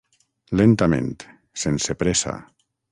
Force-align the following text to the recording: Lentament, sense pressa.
Lentament, 0.61 1.13
sense 1.67 2.01
pressa. 2.03 2.39